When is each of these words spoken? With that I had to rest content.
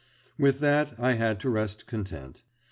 With 0.35 0.61
that 0.61 0.95
I 0.97 1.11
had 1.13 1.39
to 1.41 1.49
rest 1.51 1.85
content. 1.85 2.41